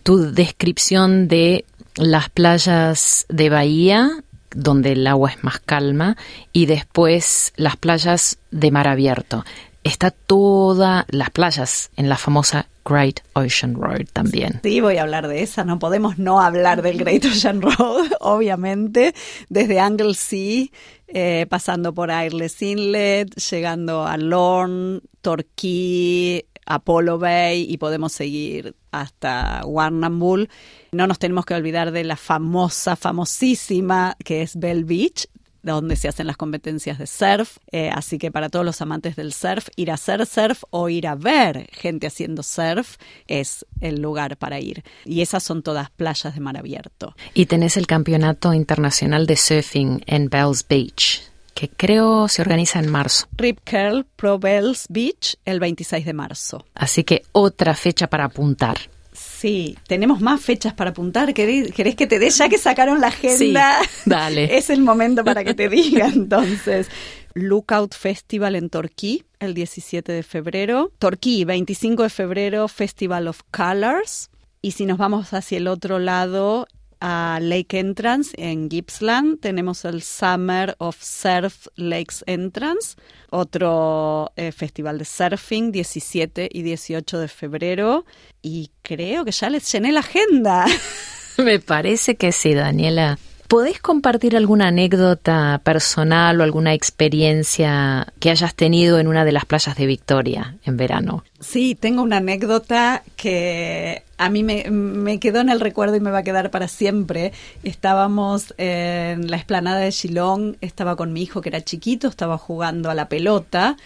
Tu 0.03 0.33
descripción 0.33 1.29
de 1.29 1.67
las 1.97 2.31
playas 2.31 3.26
de 3.29 3.50
Bahía, 3.50 4.25
donde 4.50 4.93
el 4.93 5.07
agua 5.07 5.31
es 5.31 5.45
más 5.45 5.61
calma, 5.61 6.17
y 6.50 6.64
después 6.64 7.53
las 7.57 7.76
playas 7.76 8.38
de 8.50 8.71
mar 8.71 8.88
abierto. 8.88 9.45
Está 9.85 10.11
toda 10.11 11.05
las 11.11 11.31
playas 11.31 11.91
en 11.97 12.09
la 12.09 12.17
famosa 12.17 12.69
Great 12.87 13.21
Ocean 13.35 13.75
Road 13.75 14.07
también. 14.12 14.61
Sí, 14.62 14.81
voy 14.81 14.97
a 14.97 15.03
hablar 15.03 15.29
de 15.29 15.43
esa. 15.43 15.64
No 15.64 15.79
podemos 15.79 16.19
no 16.19 16.41
hablar 16.41 16.83
del 16.83 16.99
Great 16.99 17.25
Ocean 17.33 17.61
Road, 17.61 18.12
obviamente. 18.21 19.14
Desde 19.49 19.81
Anglesey, 19.81 20.73
eh, 21.07 21.47
pasando 21.49 21.93
por 21.93 22.11
Airless 22.11 22.62
Inlet, 22.62 23.35
llegando 23.35 24.07
a 24.07 24.17
Lorne, 24.17 25.00
Torquay, 25.21 26.47
Apollo 26.67 27.19
Bay 27.19 27.67
y 27.69 27.76
podemos 27.76 28.12
seguir 28.12 28.75
hasta 28.91 29.62
Warrnambool. 29.67 30.49
No 30.93 31.07
nos 31.07 31.19
tenemos 31.19 31.45
que 31.45 31.55
olvidar 31.55 31.93
de 31.93 32.05
la 32.05 32.17
famosa, 32.17 32.97
famosísima 32.97 34.17
que 34.25 34.43
es 34.43 34.59
Bell 34.59 34.85
Beach, 34.85 35.26
donde 35.73 35.97
se 35.97 36.09
hacen 36.09 36.26
las 36.26 36.37
competencias 36.37 36.99
de 36.99 37.06
surf. 37.06 37.59
Eh, 37.73 37.90
así 37.90 38.18
que 38.18 38.30
para 38.30 38.49
todos 38.49 38.64
los 38.64 38.80
amantes 38.80 39.16
del 39.16 39.33
surf, 39.33 39.68
ir 39.76 39.90
a 39.90 39.94
hacer 39.94 40.25
surf 40.26 40.64
o 40.71 40.88
ir 40.88 41.06
a 41.06 41.14
ver 41.14 41.68
gente 41.73 42.06
haciendo 42.06 42.42
surf 42.42 42.97
es 43.26 43.66
el 43.80 44.00
lugar 44.00 44.37
para 44.37 44.61
ir. 44.61 44.85
Y 45.04 45.23
esas 45.23 45.42
son 45.42 45.62
todas 45.62 45.90
playas 45.90 46.35
de 46.35 46.40
mar 46.40 46.56
abierto. 46.56 47.14
Y 47.33 47.47
tenés 47.47 47.76
el 47.76 47.87
Campeonato 47.87 48.52
Internacional 48.52 49.26
de 49.26 49.37
Surfing 49.37 50.02
en 50.06 50.28
Bells 50.28 50.66
Beach 50.68 51.23
que 51.54 51.68
creo 51.68 52.28
se 52.28 52.42
organiza 52.42 52.80
en 52.80 52.90
marzo. 52.90 53.26
Rip 53.37 53.61
Curl 53.64 54.04
Pro 54.16 54.38
Bells 54.38 54.87
Beach 54.88 55.37
el 55.44 55.61
26 55.61 56.04
de 56.04 56.12
marzo. 56.12 56.66
Así 56.75 57.04
que 57.04 57.23
otra 57.33 57.75
fecha 57.75 58.09
para 58.09 58.25
apuntar. 58.25 58.76
Sí, 59.14 59.78
tenemos 59.87 60.21
más 60.21 60.40
fechas 60.40 60.75
para 60.75 60.90
apuntar. 60.90 61.33
¿Querés, 61.33 61.73
que 61.73 62.06
te 62.06 62.18
dé 62.18 62.30
ya 62.30 62.49
que 62.49 62.59
sacaron 62.59 63.00
la 63.00 63.06
agenda? 63.06 63.80
Sí, 63.83 64.00
dale. 64.04 64.56
es 64.59 64.71
el 64.71 64.80
momento 64.80 65.25
para 65.25 65.44
que 65.44 65.54
te 65.54 65.68
diga 65.68 66.09
entonces. 66.12 66.88
Lookout 67.35 67.94
Festival 67.94 68.56
en 68.56 68.71
Torquay 68.71 69.25
el 69.38 69.54
17 69.54 70.11
de 70.11 70.23
febrero. 70.25 70.92
Torquay, 70.99 71.44
25 71.44 72.02
de 72.02 72.11
febrero, 72.11 72.68
Festival 72.68 73.28
of 73.28 73.40
Colors. 73.50 74.30
Y 74.61 74.73
si 74.73 74.87
nos 74.87 74.99
vamos 74.99 75.33
hacia 75.33 75.59
el 75.59 75.68
otro 75.68 75.99
lado, 75.99 76.66
a 77.06 77.38
Lake 77.38 77.78
Entrance 77.78 78.34
en 78.38 78.70
Gippsland. 78.70 79.38
Tenemos 79.38 79.84
el 79.84 80.00
Summer 80.02 80.75
of 80.78 80.96
Surf 81.02 81.66
Lakes 81.76 82.25
Entrance, 82.26 82.96
otro 83.28 84.32
eh, 84.37 84.52
festival 84.52 84.96
de 84.96 85.04
surfing, 85.04 85.70
17 85.70 86.49
y 86.50 86.62
18 86.62 87.18
de 87.18 87.28
febrero. 87.28 88.06
Y 88.40 88.70
creo 88.80 89.26
que 89.26 89.32
ya 89.32 89.50
les 89.50 89.70
llené 89.70 89.92
la 89.92 90.00
agenda. 90.00 90.64
Me 91.37 91.58
parece 91.58 92.14
que 92.14 92.32
sí, 92.32 92.54
Daniela. 92.54 93.18
¿Podés 93.49 93.79
compartir 93.79 94.37
alguna 94.37 94.69
anécdota 94.69 95.61
personal 95.63 96.41
o 96.41 96.45
alguna 96.45 96.73
experiencia 96.73 98.13
que 98.19 98.31
hayas 98.31 98.55
tenido 98.55 98.99
en 98.99 99.07
una 99.07 99.25
de 99.25 99.33
las 99.33 99.45
playas 99.45 99.77
de 99.77 99.87
Victoria 99.87 100.57
en 100.65 100.79
verano? 100.79 101.25
Sí, 101.41 101.75
tengo 101.75 102.03
una 102.03 102.17
anécdota 102.17 103.03
que 103.17 104.03
a 104.17 104.31
mí 104.31 104.43
me, 104.43 105.21
quedó 105.21 105.41
en 105.41 105.51
el 105.51 105.61
recuerdo 105.61 105.95
y 105.97 106.01
me 106.01 106.11
va 106.11 106.19
a 106.19 106.23
quedar 106.23 106.51
para 106.51 106.69
siempre. 106.69 107.33
Estábamos 107.63 108.55
en 108.57 109.31
la 109.31 109.37
explanada 109.37 109.81
de 109.81 109.91
Shillong, 109.91 110.57
estaba 110.63 110.97
con 110.97 111.13
mi 111.13 111.23
hijo 111.23 111.43
que 111.43 111.51
era 111.51 111.63
chiquito, 111.63 112.09
estaba 112.09 112.39
jugando 112.39 112.91
a 112.91 112.95
la 112.95 113.11
pelota 113.11 113.77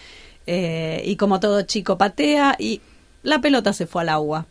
eh, 0.47 1.03
y 1.05 1.17
como 1.17 1.41
todo 1.41 1.61
chico 1.63 1.97
patea 1.97 2.55
y 2.57 2.81
la 3.23 3.41
pelota 3.41 3.73
se 3.73 3.87
fue 3.87 4.03
al 4.03 4.09
agua. 4.09 4.45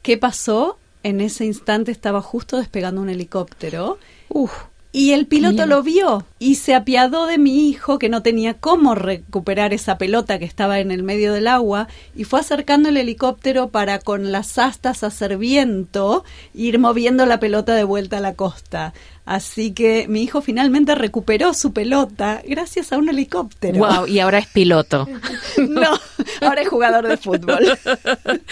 ¿Qué 0.00 0.16
pasó? 0.16 0.78
En 1.02 1.20
ese 1.20 1.44
instante 1.44 1.92
estaba 1.92 2.22
justo 2.22 2.56
despegando 2.56 3.00
un 3.00 3.10
helicóptero. 3.10 3.98
Uf, 4.28 4.52
y 4.90 5.12
el 5.12 5.26
piloto 5.26 5.66
lo 5.66 5.82
vio 5.82 6.24
y 6.38 6.54
se 6.54 6.74
apiadó 6.74 7.26
de 7.26 7.36
mi 7.36 7.68
hijo 7.68 7.98
que 7.98 8.08
no 8.08 8.22
tenía 8.22 8.54
cómo 8.54 8.94
recuperar 8.94 9.74
esa 9.74 9.98
pelota 9.98 10.38
que 10.38 10.46
estaba 10.46 10.80
en 10.80 10.90
el 10.90 11.02
medio 11.02 11.34
del 11.34 11.46
agua 11.46 11.88
y 12.16 12.24
fue 12.24 12.40
acercando 12.40 12.88
el 12.88 12.96
helicóptero 12.96 13.68
para 13.68 13.98
con 13.98 14.32
las 14.32 14.58
astas 14.58 15.04
hacer 15.04 15.36
viento 15.36 16.24
ir 16.54 16.78
moviendo 16.78 17.26
la 17.26 17.38
pelota 17.38 17.74
de 17.74 17.84
vuelta 17.84 18.16
a 18.16 18.20
la 18.20 18.34
costa. 18.34 18.94
Así 19.26 19.72
que 19.72 20.06
mi 20.08 20.22
hijo 20.22 20.40
finalmente 20.40 20.94
recuperó 20.94 21.52
su 21.52 21.74
pelota 21.74 22.40
gracias 22.48 22.90
a 22.94 22.96
un 22.96 23.10
helicóptero. 23.10 23.78
Wow, 23.78 24.06
y 24.06 24.20
ahora 24.20 24.38
es 24.38 24.46
piloto. 24.46 25.06
no, 25.58 26.00
ahora 26.40 26.62
es 26.62 26.68
jugador 26.68 27.06
de 27.06 27.18
fútbol. 27.18 27.78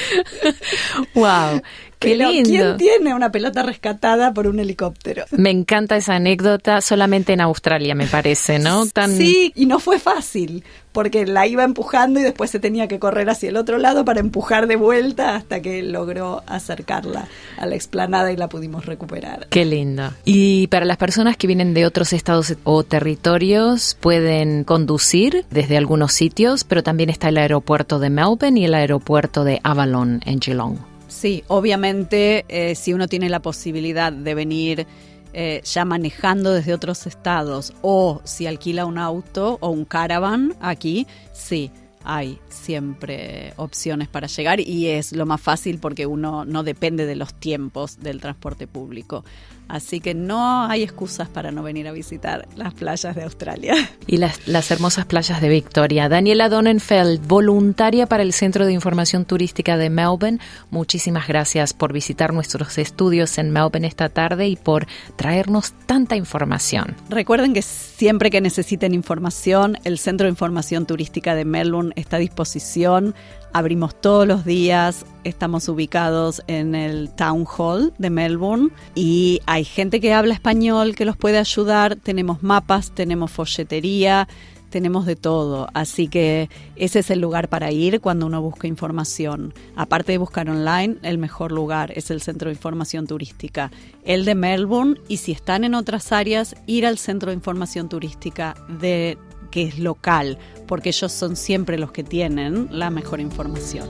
wow. 1.14 1.62
Qué 1.98 2.14
lindo. 2.16 2.50
¿Quién 2.50 2.76
tiene 2.76 3.14
una 3.14 3.32
pelota 3.32 3.62
rescatada 3.62 4.32
por 4.34 4.46
un 4.46 4.60
helicóptero? 4.60 5.24
Me 5.30 5.50
encanta 5.50 5.96
esa 5.96 6.16
anécdota, 6.16 6.80
solamente 6.80 7.32
en 7.32 7.40
Australia 7.40 7.94
me 7.94 8.06
parece, 8.06 8.58
¿no? 8.58 8.86
Tan... 8.86 9.16
Sí, 9.16 9.52
y 9.54 9.66
no 9.66 9.78
fue 9.78 9.98
fácil, 9.98 10.62
porque 10.92 11.26
la 11.26 11.46
iba 11.46 11.64
empujando 11.64 12.20
y 12.20 12.22
después 12.22 12.50
se 12.50 12.60
tenía 12.60 12.86
que 12.86 12.98
correr 12.98 13.30
hacia 13.30 13.48
el 13.48 13.56
otro 13.56 13.78
lado 13.78 14.04
para 14.04 14.20
empujar 14.20 14.66
de 14.66 14.76
vuelta 14.76 15.36
hasta 15.36 15.60
que 15.60 15.82
logró 15.82 16.42
acercarla 16.46 17.28
a 17.58 17.66
la 17.66 17.74
explanada 17.74 18.32
y 18.32 18.36
la 18.36 18.48
pudimos 18.48 18.86
recuperar. 18.86 19.46
Qué 19.48 19.64
lindo. 19.64 20.12
Y 20.24 20.66
para 20.68 20.84
las 20.84 20.96
personas 20.98 21.36
que 21.36 21.46
vienen 21.46 21.74
de 21.74 21.86
otros 21.86 22.12
estados 22.12 22.54
o 22.64 22.82
territorios, 22.82 23.96
pueden 24.00 24.64
conducir 24.64 25.44
desde 25.50 25.76
algunos 25.76 26.12
sitios, 26.12 26.64
pero 26.64 26.82
también 26.82 27.10
está 27.10 27.28
el 27.28 27.38
aeropuerto 27.38 27.98
de 27.98 28.10
Melbourne 28.10 28.60
y 28.60 28.64
el 28.64 28.74
aeropuerto 28.74 29.44
de 29.44 29.60
Avalon 29.62 30.20
en 30.26 30.40
Geelong. 30.40 30.95
Sí, 31.08 31.44
obviamente 31.48 32.44
eh, 32.48 32.74
si 32.74 32.92
uno 32.92 33.08
tiene 33.08 33.28
la 33.28 33.40
posibilidad 33.40 34.12
de 34.12 34.34
venir 34.34 34.86
eh, 35.32 35.60
ya 35.64 35.84
manejando 35.84 36.52
desde 36.52 36.74
otros 36.74 37.06
estados 37.06 37.74
o 37.82 38.20
si 38.24 38.46
alquila 38.46 38.86
un 38.86 38.98
auto 38.98 39.58
o 39.60 39.70
un 39.70 39.84
caravan 39.84 40.54
aquí, 40.60 41.06
sí, 41.32 41.70
hay 42.04 42.38
siempre 42.48 43.52
opciones 43.56 44.08
para 44.08 44.28
llegar 44.28 44.60
y 44.60 44.86
es 44.86 45.12
lo 45.12 45.26
más 45.26 45.40
fácil 45.40 45.78
porque 45.78 46.06
uno 46.06 46.44
no 46.44 46.62
depende 46.62 47.04
de 47.04 47.16
los 47.16 47.34
tiempos 47.34 47.98
del 48.00 48.20
transporte 48.20 48.66
público. 48.66 49.24
Así 49.68 50.00
que 50.00 50.14
no 50.14 50.64
hay 50.66 50.82
excusas 50.82 51.28
para 51.28 51.50
no 51.50 51.62
venir 51.62 51.88
a 51.88 51.92
visitar 51.92 52.48
las 52.56 52.74
playas 52.74 53.14
de 53.14 53.22
Australia. 53.24 53.74
Y 54.08 54.18
las, 54.18 54.46
las 54.46 54.70
hermosas 54.70 55.04
playas 55.06 55.40
de 55.40 55.48
Victoria. 55.48 56.08
Daniela 56.08 56.48
Donenfeld, 56.48 57.26
voluntaria 57.26 58.06
para 58.06 58.22
el 58.22 58.32
Centro 58.32 58.64
de 58.64 58.72
Información 58.72 59.24
Turística 59.24 59.76
de 59.76 59.90
Melbourne, 59.90 60.38
muchísimas 60.70 61.26
gracias 61.26 61.72
por 61.72 61.92
visitar 61.92 62.32
nuestros 62.32 62.78
estudios 62.78 63.36
en 63.38 63.50
Melbourne 63.50 63.88
esta 63.88 64.08
tarde 64.08 64.46
y 64.46 64.54
por 64.54 64.86
traernos 65.16 65.72
tanta 65.86 66.14
información. 66.14 66.94
Recuerden 67.08 67.52
que 67.52 67.62
siempre 67.62 68.30
que 68.30 68.40
necesiten 68.40 68.94
información, 68.94 69.78
el 69.82 69.98
Centro 69.98 70.26
de 70.26 70.30
Información 70.30 70.86
Turística 70.86 71.34
de 71.34 71.44
Melbourne 71.44 71.92
está 71.96 72.16
a 72.16 72.20
disposición 72.20 73.14
Abrimos 73.56 73.98
todos 73.98 74.28
los 74.28 74.44
días, 74.44 75.06
estamos 75.24 75.66
ubicados 75.70 76.42
en 76.46 76.74
el 76.74 77.08
Town 77.08 77.46
Hall 77.46 77.94
de 77.96 78.10
Melbourne 78.10 78.68
y 78.94 79.40
hay 79.46 79.64
gente 79.64 79.98
que 79.98 80.12
habla 80.12 80.34
español 80.34 80.94
que 80.94 81.06
los 81.06 81.16
puede 81.16 81.38
ayudar, 81.38 81.96
tenemos 81.96 82.42
mapas, 82.42 82.90
tenemos 82.90 83.30
folletería, 83.30 84.28
tenemos 84.68 85.06
de 85.06 85.16
todo, 85.16 85.68
así 85.72 86.06
que 86.06 86.50
ese 86.76 86.98
es 86.98 87.08
el 87.08 87.20
lugar 87.20 87.48
para 87.48 87.72
ir 87.72 88.02
cuando 88.02 88.26
uno 88.26 88.42
busca 88.42 88.66
información. 88.66 89.54
Aparte 89.74 90.12
de 90.12 90.18
buscar 90.18 90.50
online, 90.50 90.98
el 91.00 91.16
mejor 91.16 91.50
lugar 91.50 91.92
es 91.96 92.10
el 92.10 92.20
Centro 92.20 92.50
de 92.50 92.56
Información 92.56 93.06
Turística, 93.06 93.70
el 94.04 94.26
de 94.26 94.34
Melbourne, 94.34 95.00
y 95.08 95.16
si 95.16 95.32
están 95.32 95.64
en 95.64 95.74
otras 95.74 96.12
áreas, 96.12 96.56
ir 96.66 96.84
al 96.84 96.98
Centro 96.98 97.30
de 97.30 97.36
Información 97.36 97.88
Turística 97.88 98.54
de 98.68 99.16
que 99.56 99.62
es 99.62 99.78
local, 99.78 100.36
porque 100.66 100.90
ellos 100.90 101.10
son 101.10 101.34
siempre 101.34 101.78
los 101.78 101.90
que 101.90 102.04
tienen 102.04 102.68
la 102.70 102.90
mejor 102.90 103.20
información. 103.20 103.88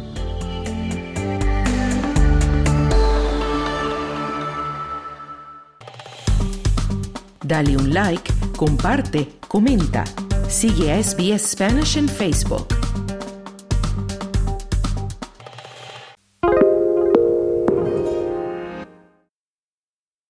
Dale 7.43 7.77
un 7.77 7.93
like, 7.93 8.33
comparte, 8.57 9.29
comenta. 9.49 10.05
Sigue 10.49 10.93
a 10.93 11.03
SBS 11.03 11.51
Spanish 11.51 11.97
en 11.97 12.09
Facebook. 12.09 12.86